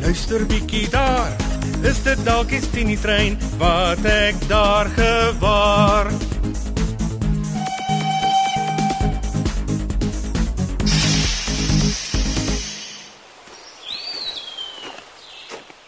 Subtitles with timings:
[0.00, 1.36] luister bietjie daar.
[1.82, 6.08] Is dit dalk die Tini trein wat ek daar gewaar?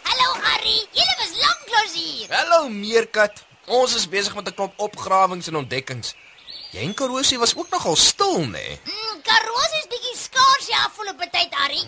[0.09, 2.29] Hallo Harry, julle was lanklaas hier.
[2.31, 3.45] Hallo meerkat.
[3.67, 6.15] Ons is besig met 'n klomp opgrawings en ontdekkings.
[6.73, 8.51] Jy en Karosie was ook nogal stil, nê?
[8.51, 8.81] Nee?
[8.85, 11.83] Mm, Karoos is bietjie skaars ja afgelope tyd Harry.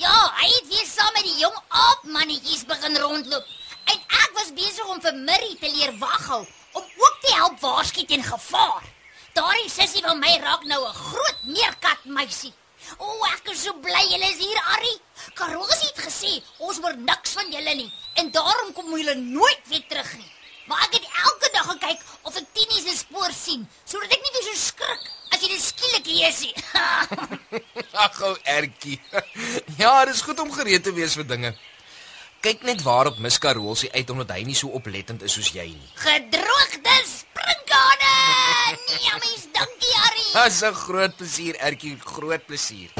[0.00, 3.46] Ja, hy het weer saam met die jong aapmannetjies begin rondloop.
[3.92, 6.40] En ek was besig om vir Murray te leer waghou
[6.72, 8.82] om ook te help waarsku teen gevaar.
[9.36, 12.52] Daardie sussie van my raak nou 'n groot meerkat meisie.
[12.98, 14.94] O, ek is so bly julle is hier, Harry.
[15.34, 19.86] Karoos het gesê ons hoor niks van julle nie en daarom kom julle nooit weer
[19.88, 20.32] terug nie.
[20.66, 24.32] Maar ek het elke dag gekyk of ek Tini se spoor sien, sodat ek nie
[24.32, 26.54] weer so skrik jy dit skielik hier sien.
[28.04, 29.00] Ag ou Ertjie.
[29.82, 31.52] Ja, dis goed om gereed te wees vir dinge.
[32.42, 35.90] Kyk net waarop mis Karosie uit omdat hy nie so oplettend is soos jy nie.
[36.02, 38.16] Gedroogde sprinkane.
[38.88, 40.26] Nee, mens, dankie, Harry.
[40.50, 42.90] Dis 'n groot plesier, Ertjie, groot plesier.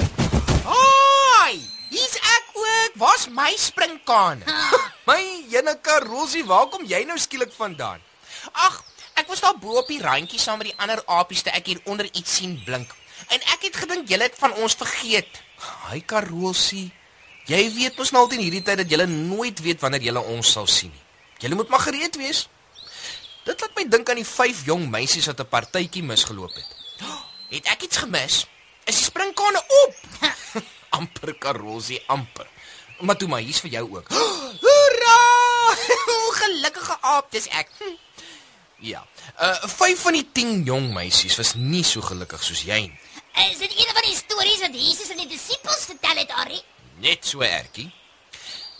[0.66, 1.58] Hoi!
[1.92, 2.94] Hier's ek ook.
[3.02, 4.42] Waar's my springkaan?
[5.06, 5.20] My
[5.50, 8.00] jene Karosie, waar kom jy nou skielik vandaan?
[8.52, 8.78] Ag,
[9.22, 11.80] ek was daar bo op die randjie saam met die ander apies te ek hier
[11.90, 12.90] onder iets sien blink.
[13.30, 15.38] En ek het gedink julle het van ons vergeet.
[15.88, 16.90] Hy Karosie.
[17.46, 20.52] Jy weet mos nou al teen hierdie tyd dat jy nooit weet wanneer jy ons
[20.58, 21.04] sal sien nie.
[21.42, 22.46] Jy moet maar gereed wees.
[23.46, 26.70] Dit laat my dink aan die vyf jong meisies wat 'n partytjie misgeloop het.
[27.50, 28.46] Het ek iets gemis?
[28.86, 29.94] Is die springkane op?
[30.98, 32.46] amper Karosie, amper.
[33.00, 34.08] Maar toe maar hier's vir jou ook.
[34.64, 35.18] Hoera!
[36.12, 37.68] O, gelukkige aap, dis ek.
[37.78, 38.01] Hm.
[38.82, 39.04] Ja.
[39.38, 42.98] Uh vyf van die 10 jong meisies was nie so gelukkig soos jy nie.
[43.48, 46.58] Is dit een van die stories wat Jesus aan die disippels vertel het, Harry?
[47.00, 47.88] Net so ertjie.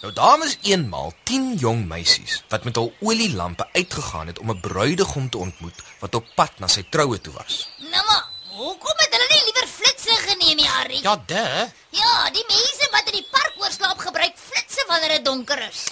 [0.03, 4.61] Nou daar was eenmal 10 jong meisies wat met hul olielampe uitgegaan het om 'n
[4.61, 7.69] bruidegom te ontmoet wat op pad na sy troue toe was.
[7.79, 8.25] Nou maar,
[8.59, 10.99] hoekom het hulle nie liewer flitsse geneem nie, Harry?
[11.03, 11.71] Ja, de.
[11.91, 15.87] ja, die mense wat in die park oorslaap gebruik flitsse wanneer dit donker is.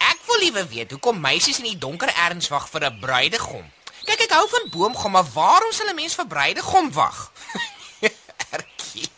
[0.00, 3.66] Ek wil liewe weet hoekom meisies in die donker erns wag vir 'n bruidegom.
[4.04, 7.32] Kyk, ek hou van boomgom, maar waarom sal 'n mens vir bruidegom wag?
[8.56, 9.08] Ertjie.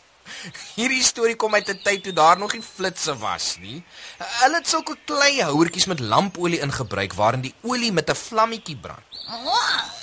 [0.75, 3.83] Hierdie storie kom uit 'n tyd toe daar nog nie flitsse was nie.
[4.19, 9.07] Hulle het sulke klei houertjies met lampolie ingebruik waarin die olie met 'n vlammetjie brand.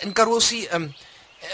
[0.01, 0.95] In Karosie, um,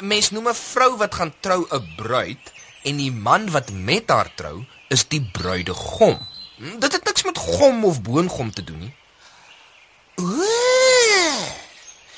[0.01, 2.53] mens noem 'n vrou wat gaan trou 'n bruid
[2.83, 6.27] en die man wat met haar trou is die bruidegom.
[6.57, 8.93] Hm, Dit het niks met gom of boongom te doen nie.
[10.21, 11.45] Ooh.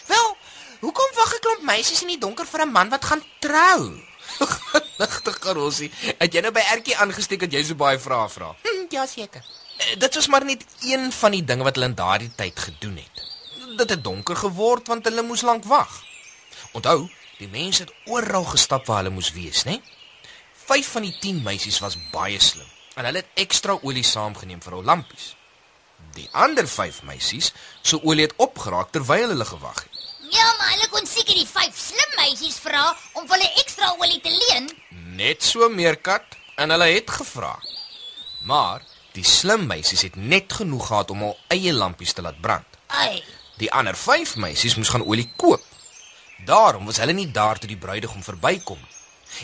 [0.06, 0.38] Wel,
[0.80, 4.02] hoekom wag 'n klomp meisies in die donker vir 'n man wat gaan trou?
[5.02, 8.56] Ligte Karosie, het jy nou by Ertjie aangesteek dat jy so baie vrae vra?
[8.64, 9.44] Hm, ja, seker.
[9.78, 12.98] Eh, Dit was maar net een van die dinge wat hulle in daardie tyd gedoen
[12.98, 13.24] het.
[13.78, 16.04] Dit het donker geword want hulle moes lank wag.
[16.74, 19.82] Onthou, die mense het oral gestap waar hulle moes wees, né?
[20.66, 24.74] 5 van die 10 meisies was baie slim en hulle het ekstra olie saamgeneem vir
[24.74, 25.36] hul lampies.
[26.18, 27.52] Die ander 5 meisies
[27.86, 29.94] se olie het opgeraak terwyl hulle gewag het.
[30.32, 32.84] ja, maar hulle kon seker die vyf slim meisies vra
[33.14, 34.68] om vir hulle ekstra olie te leen.
[35.22, 37.54] Net so meerkat en hulle het gevra.
[38.50, 38.82] Maar
[39.14, 42.66] die slim meisies het net genoeg gehad om hul eie lampies te laat brand.
[42.88, 43.24] Ai,
[43.58, 45.64] Die ander 5 meisies moes gaan olie koop.
[46.46, 48.97] Daarom was hulle nie daar toe die bruidegom verbykom nie.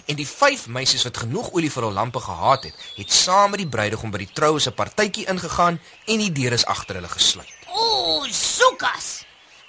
[0.06, 3.60] En die 5 meisies wat genoeg olie vir hul lampe gehad het, het saam met
[3.63, 7.50] die bruidegom by die troue se partytjie ingegaan en die deure is agter hulle gesluit.
[7.74, 9.24] o, soekas.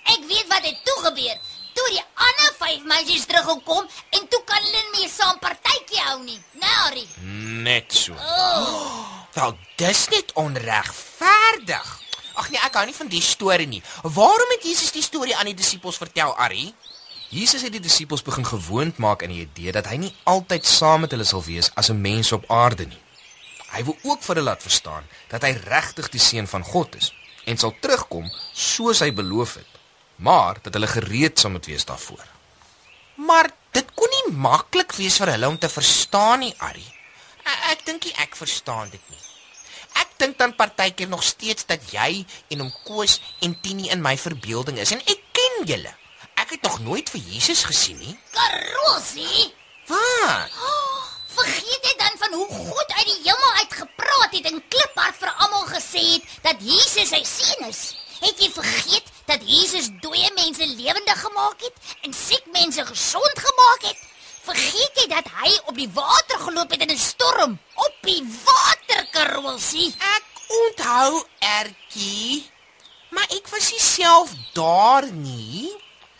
[0.05, 1.39] Ek weet wat het toe gebeur.
[1.75, 6.21] Toe die ander vyf meisies teruggekom en toe kan hulle nie meer saam partytjie hou
[6.23, 6.39] nie.
[6.61, 7.07] Harry.
[7.65, 8.13] Net so.
[8.13, 9.03] Oh,
[9.35, 12.01] Wel, dis net onregverdig.
[12.35, 13.83] Ag nee, ek hou nie van die storie nie.
[14.03, 16.73] Waarom het Jesus die storie aan die disippels vertel, Ari?
[17.35, 21.03] Jesus het die disippels begin gewoond maak aan die idee dat hy nie altyd saam
[21.03, 23.01] met hulle sal wees as 'n mens op aarde nie.
[23.75, 27.11] Hy wil ook vir hulle laat verstaan dat hy regtig die seun van God is
[27.45, 29.73] en sal terugkom soos hy beloof het,
[30.17, 32.27] maar dat hulle gereed sal moet wees daarvoor.
[33.15, 36.87] Maar dit kon nie maklik wees vir hulle om te verstaan nie, Ari.
[37.45, 39.19] Ek, ek dink ek verstaan dit nie.
[39.95, 44.17] Ek dink dan partykeer nog steeds dat jy en hom Koos en Tini in my
[44.17, 45.95] verbeelding is en ek ken julle.
[46.45, 48.15] Ek het nog nooit vir Jesus gesien nie.
[48.37, 49.55] Karosie,
[49.89, 50.57] Wat?
[51.35, 55.31] vergeet jy dan van hoe God uit die hemel uit gepraat het en kliphard vir
[55.45, 57.81] almal gesê het dat Jesus sy seun is?
[58.21, 63.89] Het jy vergeet dat Jesus dooie mense lewendig gemaak het en siek mense gesond gemaak
[63.89, 64.05] het?
[64.45, 67.57] Vergeet jy dat hy op die water geloop het in 'n storm?
[67.75, 69.95] Op die water, Karosie.
[69.99, 70.25] Ek
[70.61, 72.45] onthou Ertjie,
[73.11, 75.73] maar ek was nie self daar nie.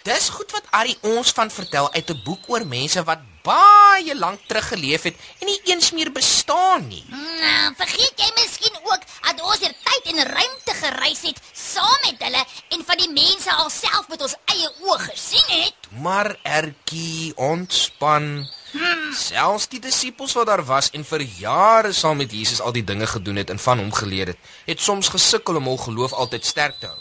[0.05, 4.41] Dis goed wat Ari ons van vertel uit 'n boek oor mense wat baie lank
[4.47, 7.05] terug geleef het en nie eens meer bestaan nie.
[7.09, 12.21] Nou, vergeet jy miskien ook dat ons deur tyd en ruimte gereis het saam met
[12.21, 15.75] hulle en van die mense alself met ons eie oë gesien het?
[15.91, 18.49] Maar Ertjie, ontspan.
[19.17, 23.07] Selfs die disippels wat daar was en vir jare saam met Jesus al die dinge
[23.07, 26.81] gedoen het en van hom geleer het, het soms gesukkel om hul geloof altyd sterk
[26.81, 26.99] te hou.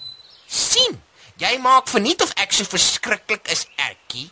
[0.48, 1.02] sien.
[1.44, 4.30] Jy maak verniet of ek so verskriklik is, Ertjie.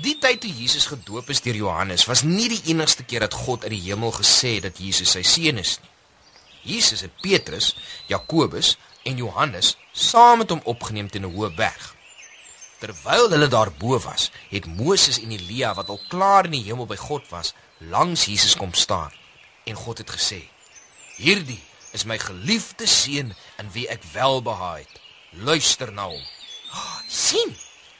[0.00, 3.66] Die tyd toe Jesus gedoop is deur Johannes was nie die enigste keer dat God
[3.66, 5.92] uit die hemel gesê het dat Jesus sy seun is nie.
[6.68, 7.74] Jesus het Petrus,
[8.08, 8.74] Jakobus
[9.08, 11.94] en Johannes saam met hom opgeneem teen 'n hoë berg.
[12.80, 16.96] Terwyl hulle daarbo was, het Moses en Elia wat al klaar in die hemel by
[16.96, 19.12] God was, langs Jesus kom staan
[19.64, 20.48] en God het gesê:
[21.16, 21.60] "Hierdie
[21.92, 25.07] is my geliefde seun in wie ek welbehaag het.
[25.30, 26.22] Luister na hom."
[27.08, 27.56] sien.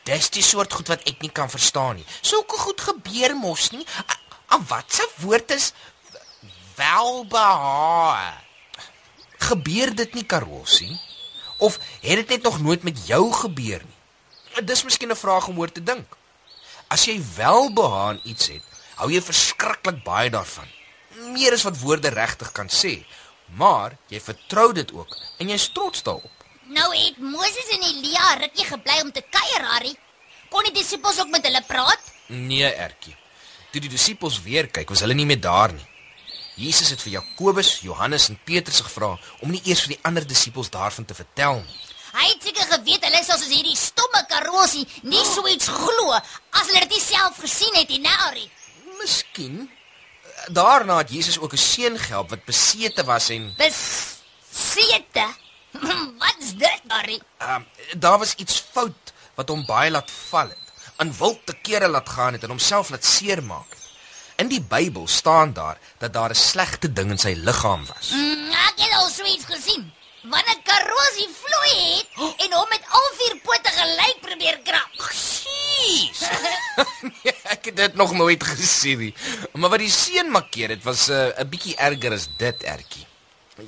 [0.08, 2.06] Dis die soort goed wat ek nie kan verstaan nie.
[2.24, 3.84] Sulke goed gebeur mos nie.
[4.48, 5.72] Aan watse woord is
[6.78, 8.32] welbehae?
[9.48, 10.94] Gebeur dit nie Karolsie?
[11.58, 14.64] Of het dit net nog nooit met jou gebeur nie?
[14.64, 16.16] Dis miskien 'n vraag om oor te dink.
[16.88, 18.62] As jy welbehaag aan iets het,
[18.96, 20.66] hou jy verskriklik baie daarvan.
[21.32, 23.04] Meer as wat woorde regtig kan sê,
[23.46, 26.37] maar jy vertrou dit ook en jy's trots daarop.
[26.68, 29.94] Nou het Moses en Elia rukkie gebly om te kuier, Harry.
[30.52, 32.10] Kon die disippels ook met hulle praat?
[32.28, 33.14] Nee, Ertjie.
[33.72, 35.86] Toe die disippels weer kyk, was hulle nie meer daar nie.
[36.58, 40.68] Jesus het vir Jakobus, Johannes en Petrus gevra om nie eers vir die ander disippels
[40.74, 41.78] daarvan te vertel nie.
[42.18, 46.66] Hy het seker geweet hulle sal soos hierdie stomme karosie nie so iets glo as
[46.66, 48.48] hulle dit self gesien het nie, Harry.
[48.98, 49.68] Miskien
[50.52, 54.16] daarna het Jesus ook 'n seun gehelp wat besete was en Bes
[56.58, 57.20] dit, Harry?
[57.42, 57.66] um,
[57.96, 60.64] daar was iets fout wat hom baie laat val het.
[60.98, 63.84] In wilte kere laat gaan het en homself laat seermaak het.
[64.38, 68.10] In die Bybel staan daar dat daar 'n slegte ding in sy liggaam was.
[68.10, 69.92] Mm, ek het al so iets gesien.
[70.22, 72.08] Wanneer karosie vloei het
[72.42, 74.90] en hom met al vier pote gelyk probeer krap.
[74.94, 76.20] Jeez.
[77.02, 79.14] Nee, ek het dit nog nooit gesien nie.
[79.52, 83.06] Maar wat die seun markeer het was 'n uh, bietjie erger as dit, Ertjie.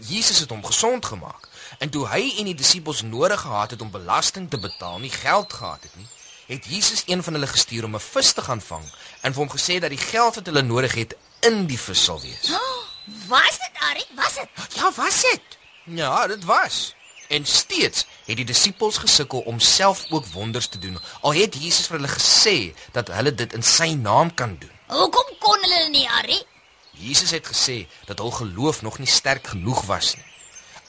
[0.07, 1.49] Jesus het hom gesond gemaak.
[1.81, 5.53] En toe hy en die disippels nodig gehad het om belasting te betaal, nie geld
[5.53, 6.09] gehad het nie,
[6.50, 8.85] het Jesus een van hulle gestuur om 'n vis te gaan vang
[9.21, 12.21] en vir hom gesê dat die geld wat hulle nodig het in die vis sal
[12.21, 12.52] wees.
[13.33, 14.05] Was dit, Harry?
[14.16, 14.49] Was dit?
[14.75, 15.59] Ja, was dit?
[15.85, 16.95] Ja, dit was.
[17.28, 20.99] En steeds het die disippels gesukkel om self ook wonders te doen.
[21.21, 24.76] Al het Jesus vir hulle gesê dat hulle dit in sy naam kan doen.
[24.87, 26.43] Hoekom kon hulle nie, Harry?
[26.90, 30.30] Jesus het gesê dat hul geloof nog nie sterk genoeg was nie.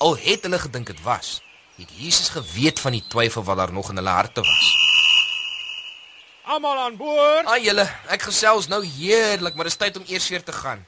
[0.01, 1.41] Al het hulle gedink dit was,
[1.77, 4.69] het Jesus geweet van die twyfel wat daar nog in hulle harte was.
[6.43, 7.45] Almal aan boord.
[7.45, 10.81] Ag julle, ek gesels nou heerlik, maar dis tyd om eers weer te gaan.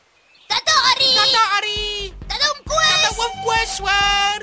[0.49, 1.11] Tata Harry.
[1.19, 2.09] Tata Ari.
[2.25, 2.89] Tata oom Koos.
[2.89, 3.77] Tata oom Koos.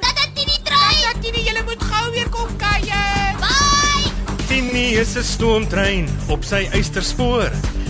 [0.06, 1.02] Tata Tini Trein.
[1.02, 3.42] Dat jy julle moet gou weer kom kuier.
[3.42, 4.14] Bye.
[4.46, 7.50] Tini is 'n stoomtrein op sy eysterspoor.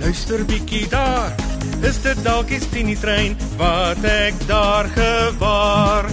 [0.00, 1.34] luister bietjie daar.
[1.84, 6.08] Is dit dalk die Tini trein wat ek daar gewaar?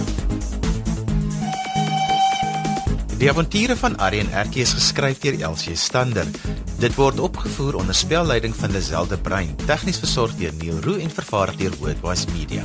[3.18, 6.28] Die avonture van Arrie en Ertjie is geskryf deur Elsie Stander.
[6.78, 11.10] Dit word opgevoer onder spelleiding van Lazelle de Bruin, tegnies versorg deur Neil Roo en
[11.10, 12.62] vervaar deur Worldwide Media.